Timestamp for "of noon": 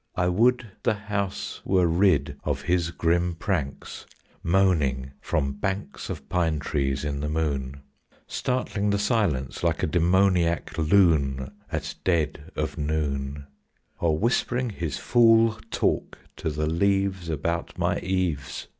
12.55-13.45